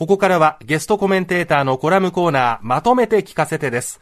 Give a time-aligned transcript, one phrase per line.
[0.00, 4.00] ここからはゲストコメンテーターのコラムコーナー、まとめて聞かせてです。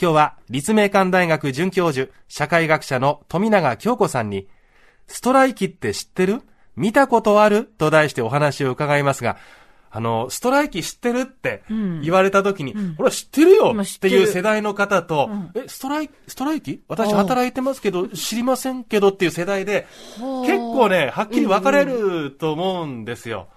[0.00, 4.46] 今日は立命館大学准教授、社会学者の富永京子さんに、
[5.08, 6.42] ストライキって知ってる
[6.76, 7.64] 見たことある？
[7.64, 9.36] と題してお話を伺いますが、
[9.90, 12.94] あの、ストライキ知ってるって言われた時に、うん。
[12.98, 15.50] 俺は知ってるよっていう世代の方と、うん。
[15.56, 19.88] え、ストライキ、ストライキ私働いてますけど、知りませんけどっていう世代で、
[20.46, 23.48] 結構ね、はっきり分かれると思うんですよ。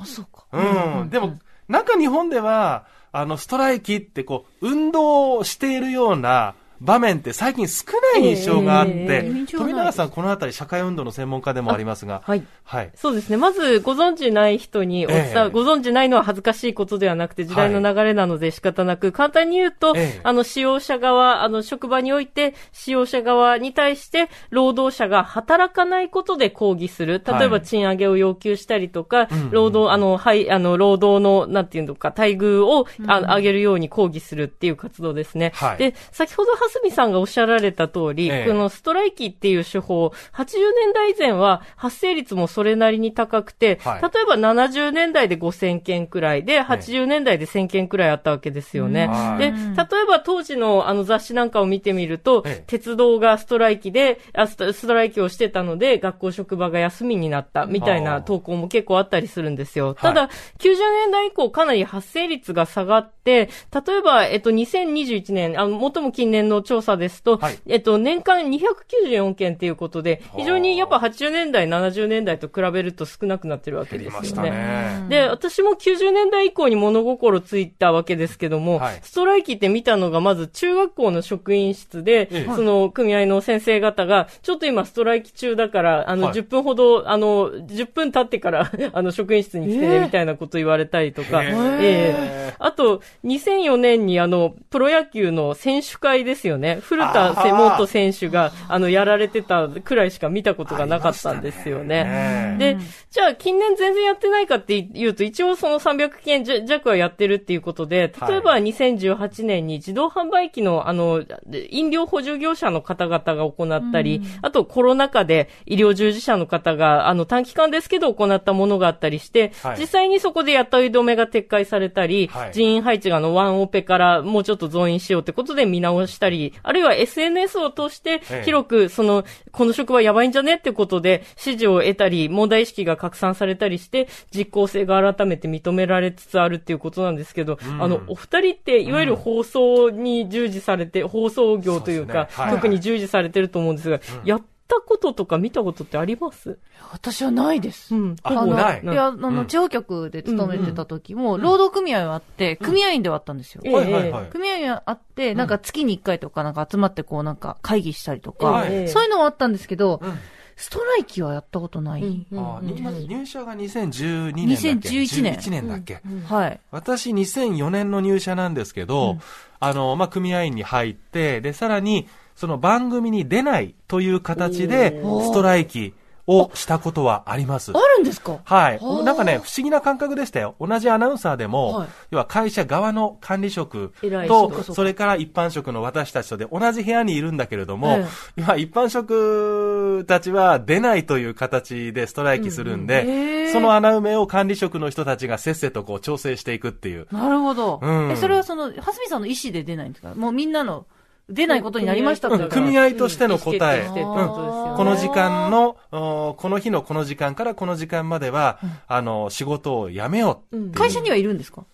[0.00, 0.46] あ、そうか。
[0.52, 1.10] うん。
[1.10, 1.38] でも、
[1.68, 7.84] なんか日本では、あの、ストライキってこう、運動をしているような場面って最近少
[8.14, 12.42] ない印象があって、ええ印象ない富永さんこのあたり社会運動の専門家でもありますが、はい。
[12.64, 12.90] はい。
[12.94, 13.36] そうですね。
[13.36, 27.22] まず、ご存知ない人にお伝え、ええご存知ないのは恥ずかしいことではなくて、時代の流れなので仕方なく、簡単に言うと、ええあの、使用者側、あの、職場において、使用者側に対して、労働者が働かないことで抗議する。
[27.26, 35.52] 例えば、はい賃上げを要求したりとか、うんうん労働、あの、はい、あの、労働の、なんていうのか、待遇を、あ上げるように抗議するっていう活動ですね。
[35.54, 38.46] はいで、先ほど、蓮見さんがおっしゃられた通り、ええ。
[38.46, 40.46] このストライキっていう手法、80
[40.76, 44.02] 年代以前は発生率もそれなりに高くて、はい。
[44.02, 49.06] 例えば70年代で5000件くらいで、80年代で1000件くらいあったわけですよね。
[49.06, 49.38] はい。
[49.38, 52.64] で、例えば当時のあの雑誌なんかを見てみると、ええ。
[52.66, 59.94] 鉄道がストライキであスト、ストライキをしてたので、学校職場が休みになったみたいな投稿も結構あったりするんですよ。
[59.94, 63.48] ただ、90年代以降かなり発生率が下がって、
[63.86, 67.58] 例えば、えっと、2021年、あの、最も近年の調査ですと、はい。
[67.66, 74.50] えっと、年間294件ということで、非常にやっぱ80年代、70年代と比べると少なくなってるわけですよね。
[74.50, 75.06] ね。
[75.08, 79.00] で、私も90年代以降に物心ついたわけですけども、はい。
[79.02, 82.54] ストライキって見たのがまず中学校の職員室で、ええ。
[82.54, 86.34] その組合の先生方が、ちょっと今ストライキ中だから、あの、はい。
[86.34, 91.50] 10分ほど、あの、10分経ってから、 あの、職員室に来てね、みたいなこと言われたりとか、へえ。
[91.50, 92.14] え
[92.50, 92.54] え。
[92.58, 96.78] あと、2004年にあの、プロ野球の選手会ですよね。
[96.82, 102.04] 古田瀬本選手が、あの、やられてたくらいしか見たことがなかったんですよね。
[102.04, 102.76] ねで、
[103.10, 111.24] じゃあ近年全然やってないかって言うと、一応その300件弱はやってるっていうことで、例えば2018年に自動販売機のあの、
[111.70, 119.80] 飲料補充業者の方々が行ったり、あとコロナ禍で医療従事者の方があの短期間ですけど行ったものがあったりして、はい。
[119.80, 122.52] 実際にそこで雇い止めが撤回されたり、はい。
[122.52, 126.29] 人員配置があのワンオペからもうちょっと増員しようってことで見直したり、
[126.62, 128.42] あるいは SNS を通してええ。
[128.44, 130.54] 広くその、この職場やばいんじゃね？
[130.54, 137.82] ってことで支持を得たり、問題意識が拡散されたりして、実効性が改めて認められつつあるっていうことなんですけど、うん。
[137.82, 142.50] あの、お二人って、いわゆる放送に従事されて、放送業というかそうね。
[142.50, 142.56] はい。
[142.56, 146.58] 特に従事されてると思うんですが、やったこととか見たことってあります？
[146.92, 147.94] 私はないです。
[147.94, 148.16] うん。
[148.22, 148.80] あほぼない。
[148.82, 149.46] いや、あの、うん。
[149.46, 153.62] 地方局で勤めてた時も、労働組合はあって、組合員ではあったんですよ。
[153.64, 154.26] ええはいはいはい。
[154.30, 158.88] 組合員はあって、なんか月に1回とかなんか集まってこうなんか会議したりとか、はい。
[158.88, 160.18] そういうのはあったんですけど、うん
[160.60, 162.02] ストライキはやったことない。
[162.02, 162.26] うん。
[162.30, 165.34] うんあ入社が2012年だっけ？2011年。
[165.36, 166.60] 11年だっけ、はい。
[166.70, 169.16] 私2004年の入社なんですけど、
[169.58, 175.94] あの、まあ、組合員に入って、で、さらに、その番組に出ないという形で、ストライキ
[176.26, 177.78] をしたことはありますあ。
[177.96, 178.38] るんですか？
[178.44, 179.00] はいは。
[179.00, 180.54] あなんかね、不思議な感覚でしたよ。
[180.60, 183.92] 同じアナウンサーでも、はい要は会社側の管理職
[184.28, 193.04] と、それから一般職の私たちとで同じ部屋にいるんだけれども、え今一般職たちは出ないという形でストライキするんで、
[193.44, 197.08] うんその穴埋めを管理職の人たちがせっせとこう調整していくっていう。
[197.10, 197.80] なるほど。
[197.82, 200.14] うんえ、それはその、蓮見さんの意思で出ないんですか？
[200.14, 200.86] もうみんなの、
[201.30, 203.86] 出ないことになりましたってうん組合としての答え。
[203.88, 208.58] この時間の、おこの日のこの時間からこの時間までは、
[208.88, 210.70] あの、仕事を辞めよう。
[210.72, 211.64] 会社にはいるんですか？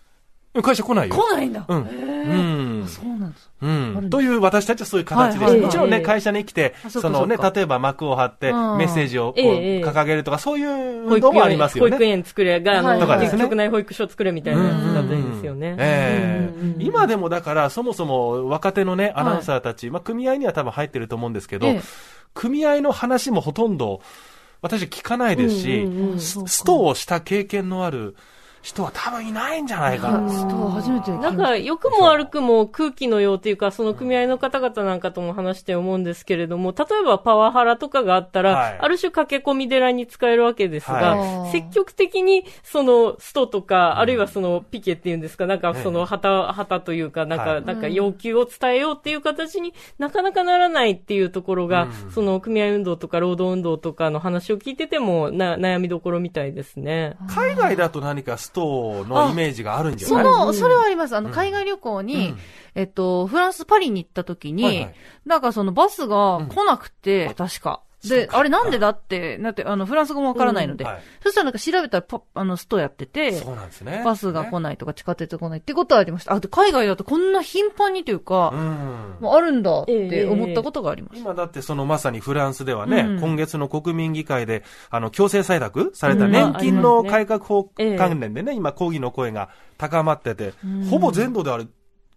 [0.61, 1.15] 会社来ないよ。
[1.15, 1.65] 来ないんだ。
[1.67, 1.77] うん。
[1.77, 2.87] へうんー。
[2.87, 3.49] そうなんです。
[3.61, 4.09] うん。
[4.09, 5.57] という私たちはそういう形です。
[5.57, 11.91] もちろんね、ええ会社に来てあ、そのね、例えば幕を張って、うんメッセージをこうええ掲げるとか、そういう運動もあり園、ますよね。
[11.91, 15.75] 保育園作れが、あの、はいとかですね局内保育所作れみたいなやつだったんですよね。
[15.79, 21.81] ええ今でもだから、そもそも若手のね、アナウンサーたち、まあ、組合には多分入ってると思うんですけど、ええ
[22.33, 23.99] 組合の話もほとんど、
[24.61, 25.87] 私は聞かないですし、
[26.47, 28.15] ストをした経験のある
[28.61, 30.29] 人は多分いないんじゃないかな。
[30.29, 38.77] ストは初めてなんか、良くも悪くも空気のようというか、その組合の方々なんかとも話して思うんですけれども、例えばパワハラとかがあったら、はい。
[38.79, 47.65] ある種駆け込み寺に使えるわけですが、は積極的にそのストとか、あるいはそのピケっていうんですか、なんかその旗、旗というか、なんか、はい。
[47.65, 52.11] なんか要求を伝えようっていう形になかなかならないっていうところが、うん。
[52.11, 57.15] その組合運動とか労働運動とかの話を聞いててもな悩みどころみたいですね。
[57.27, 60.23] 海外だと何かスストのイメージがあるんじゃない？
[60.23, 61.15] その、それはあります。
[61.15, 62.39] あの、海外旅行に、うん。
[62.75, 64.95] えっと、フランス、パリに行った時に、はいはい。
[65.25, 67.81] なんかそのバスが来なくて、確か。
[68.05, 74.01] で、あれなんでだって、なって、あの、フランス語もわからないので、はいそしたらなんか調べたらパ、あの、ストやってて、そうなんですね。
[74.05, 74.77] バスが来ない。
[74.77, 76.33] とか地下鉄が来ないってことはありました。
[76.33, 79.15] あと、海外だとこんな頻繁にというか、うん。
[79.19, 81.19] もうあるんだって思ったことがあります。
[81.19, 91.65] 今だってそのまさにフランスではね、うん今月の国民議会で、あの、強制採択されたうん年金の改革法ええ関連でね、今抗議の声が高まってて、うんほぼ全土であれ、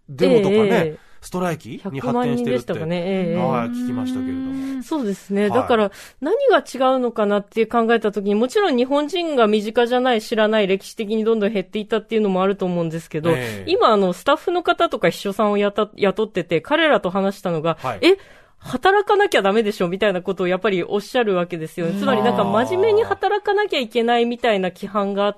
[0.09, 2.59] デモとかね、ええストライキに100発万展してるっ。
[2.59, 3.03] 人でしてたかね。
[3.05, 4.83] ええはい、聞きましたけれども。
[4.83, 5.43] そうですね。
[5.43, 5.91] はいだから、
[6.21, 18.17] 何が違うのかなって考えたときに、もちろん日本人が身近じゃない、知らない、歴史的にどんどん減っていったっていうのもあると思うんですけど、ええ今、あの、スタッフの方とか秘書さんをやた雇ってて、彼らと話したのが、はいえ、
[18.57, 21.99] 働かなきゃダメでしょみたいなことをやっぱりおっしゃるわけですよね。
[21.99, 25.37] つまりなんか真面目に働かなきゃいけないみたいな規範があ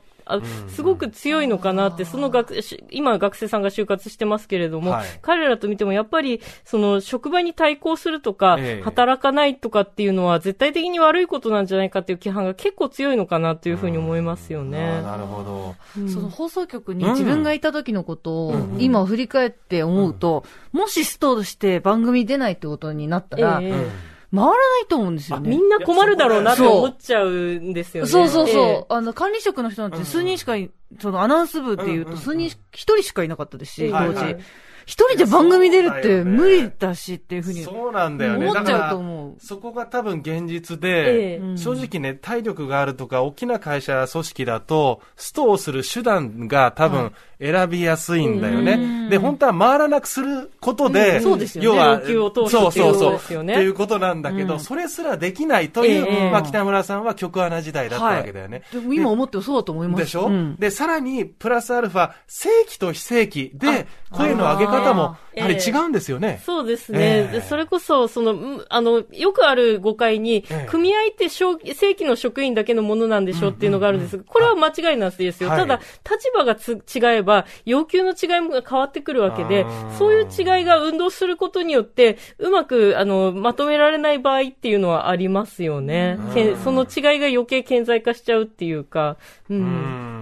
[0.67, 5.07] すごく強いのかなって、その学、し今学生さんが就活してますけれども、はい。
[5.21, 8.83] 彼らと見てもやっぱり、その職場に対抗するとか、ええ。
[8.83, 15.03] 働かないとかっていうのは絶対的に悪いことなんじゃないかっていう規範が結構強いのかなというふうに思いますよあねー。
[15.03, 15.75] なるほど。
[15.97, 16.09] うん。
[16.09, 23.71] その放送局に自分がいた時のことをうん今振り返って思うと、もしストールして番組出ないってことになったら、ええ。
[23.71, 23.89] うん
[24.35, 25.49] 回らないと思うんですよね。
[25.49, 28.09] みんな困るだろうなってそう思っちゃうんですよね。
[28.09, 28.65] そうそうそう。
[28.65, 34.43] ええあの、管理職の人なんて数人しかい、そのアナウンス部っていうと数人し、一人しかいなかったですし、当時はいはい。
[34.85, 38.49] 一人で番組出るって無理だしっていうふうにそうなんだよね。
[38.49, 39.35] 思っちゃうとだから思う。
[39.39, 48.73] そこが多分現実えで、正直ね、体力があるとか、大きな会社、組織だと、ストをする手段が多分選びやすいんだよね。
[48.73, 49.09] うん。
[49.09, 51.21] で、本当は回らなくすることで、うん。
[51.23, 51.67] そうですよね。
[51.67, 53.43] 要は、要求を通すそうそうそう。
[53.43, 54.59] っていうことなんだけど、うん。
[54.59, 56.31] それすらできないという、ええ。
[56.31, 58.63] まあ、北村さんは曲穴時代だったわけだよね。
[58.71, 60.03] でも今思ってもそうだと思います。
[60.03, 60.55] でしょ、うん。
[60.57, 66.41] で、さらに、プラスアルファ、正規と非正規で、声の上げ方も、やはり違うんですよね。
[66.45, 66.99] そうですね。
[66.99, 75.49] ええでそれこそ、その、うんあの、よくある誤解に、ええ組合って正正規の職員だけのものなんでしょっていうのがあるんですが、これは間違いなんですよ。
[75.49, 75.79] はいただ、
[76.09, 79.65] 立場がつ違えば、要求の違いも変わってくるわけで
[79.97, 86.17] そういう違いが運動することによって、うまく、あの、まとめられない場合っていうのはありますよね。
[86.63, 89.17] その違いが余計顕在化しちゃうっていうか、
[89.49, 89.53] う。
[89.53, 90.12] うんん。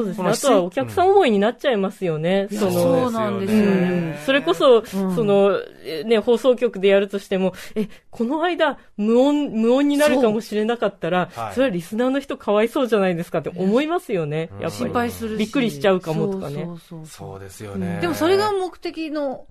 [0.00, 0.28] そうですね。
[0.30, 2.48] あとはお客さん思いになっちゃいますよね。
[2.50, 4.18] いやそのそうなんですようんね。
[4.24, 14.94] それこそ、んその、えね、放送局でやるとしても、え、この間、無音、無音になるかもしれなかったら、はいそれはリスナーの人かわいそうじゃないですかって思いますよね、やっぱ心り。
[14.94, 15.38] 配するし。
[15.38, 17.98] びっくりしちゃうかもとかねそうそうそうそうですよね。
[18.00, 19.46] でもそれが目的の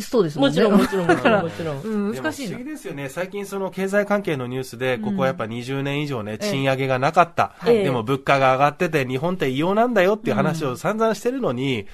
[0.00, 0.62] そうですもんね。
[0.62, 1.80] もちろん、もちろん、もちろん、もちろん。
[1.80, 2.70] うん、難しいな不思議。
[2.70, 3.08] ですよね。
[3.08, 7.54] 最近その経済関係のニュースで、ここはやっぱ20年以上ね、え賃上げがなかった。
[7.66, 11.86] ええでも物価が上がってて、日本って異様なんだよっていう話を散々してるのに、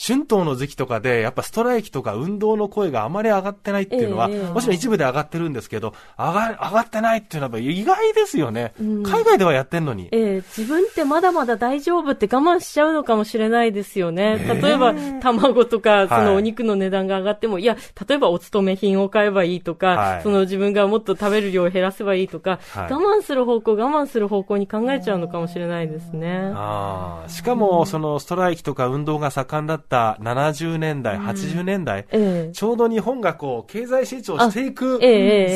[0.00, 8.72] 春闘の時期とかで、やっぱストライキとか運動の声があまり上がってないっていうのは、ええもちろん一部で上がってるんですけど、上が、上がってないっていうのは意外ですよね。
[8.80, 10.08] うん海外ではやってんのに。
[10.12, 14.38] ええ自分ってまだまだ大丈夫って我慢しちゃうのかもしれないですよね。
[14.40, 17.76] ええ例えば、卵とか、そはいのお肉の値段が上がっても、い、や、
[18.08, 26.52] 例えばお勤め品を買えばいいとか、はいその自分がもっと食べる量を減らせばいいとか、はい我慢する方向、我慢する方向に考えちゃうのかもしれないですね。
[26.54, 35.00] ああしかも、そのストライキとか運動が盛んだった70年代、80年代、ええちょうど日本がこう、経済成長していく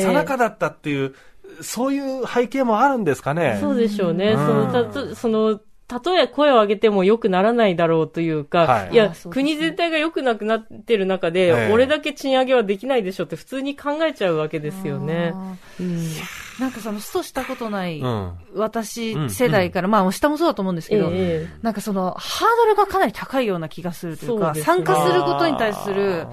[0.03, 1.13] さなかだったっていう、
[1.61, 3.57] そういう背景もあるんですかね。
[3.61, 4.31] そうでしょうね。
[4.31, 8.93] うんその、たと、その、たとえ声を上げても良くならないだろうというか、はい。
[8.93, 9.15] い、やね。
[9.29, 11.71] 国全体が良くなくなってる中で、ええ。
[11.71, 15.33] 俺だけ賃上げはできないでしょって普通に考えちゃうわけですよね。
[15.35, 15.85] あうん。
[15.85, 16.21] ー
[16.59, 18.33] なんかその、ストしたことないうん。
[18.55, 24.61] 私世代から、まあ、下もそうだと思うんですけど、ええなんかその、ハードルがかなり高いような気がするというか、そうね。
[24.61, 26.25] 参加することに対する、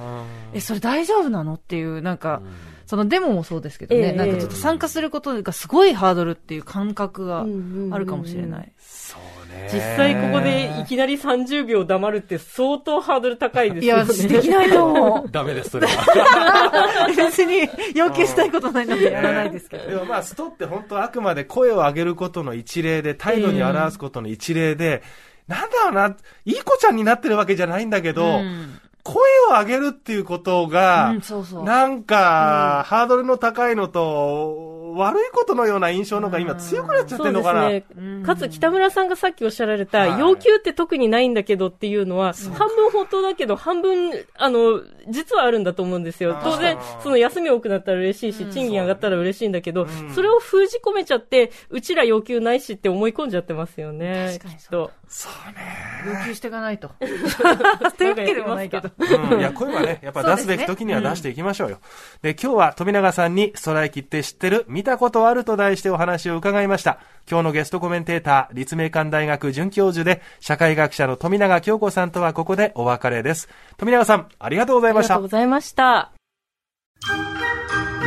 [0.54, 2.40] え、それ大丈夫なのっていう、なんか、
[2.86, 8.72] そのデモもそうですけどね、ええなんかちょっと参加することがすごいハードルっていう感覚がうんうんうんあるかもしれない。
[8.78, 9.68] そうね。
[9.72, 14.28] 実際ここでいきなり30秒黙るって相当ハードル高いですいや、よね。
[14.28, 15.30] できないと思う。
[15.30, 17.08] ダメです、それは。
[17.16, 19.90] 別に要求したいことないのでやらないですけど。
[19.90, 25.02] でもまあ、ストって本当あくまで声を上げることの一例で、態度に表すことの一例で、
[25.48, 31.64] なんだろうな、いい子ちゃんになってるわけじゃないんだけど、うん声を上げるっていうことが、うんそうそう。
[31.64, 37.62] なんか、ハードルの高いのと、悪いことのような印象の方が今強くなっちゃってるのかな。
[37.62, 38.22] そうですね。
[38.24, 46.38] かつ北村さんがさっきおっしゃられた、はい要求って特にないんだけどっていうのは、半分本当だけど、半分、あの、実はあるんだと思うんですよ。
[46.44, 54.38] 当然、その休み多くなったら嬉しいし、賃金上がったら嬉しいんだけど、それを封じ込めちゃって、うちら要求ないしって思い込んじゃってますよね。
[54.38, 54.90] 確かにきっと。
[55.08, 56.16] そうね。
[56.20, 56.90] 要求していかないと。
[56.98, 58.90] というわけでもないけど。
[58.98, 61.78] うん、いや、声はね、やっぱ出すべき時には出していきましょうよ。
[62.22, 64.64] で、今日は富永さんにストライキって知ってる？
[64.82, 66.98] 見たことあると題してお話を伺いました。
[67.30, 73.48] 今日のゲストコメンテーター、立命館大学准教授で、社会学者の富永京子さんとはここでお別れです。
[73.76, 75.36] 富永さん、ありがとうございましたありがとうご。
[75.36, 76.10] ざいました。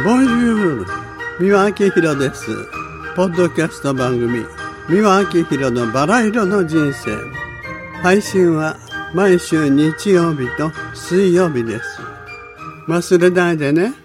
[0.03, 0.85] ボンジュール
[1.39, 2.47] 三輪明宏です。
[3.15, 4.45] ポッドキャスト番組、
[4.89, 7.11] 三輪明宏のバラ色の人生。
[8.03, 8.75] 配信は
[9.13, 12.01] 毎週日曜日と水曜日です。
[12.89, 14.04] 忘れないでね。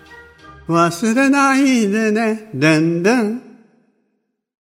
[0.71, 2.49] 忘れないでね。
[2.55, 3.50] でんでん。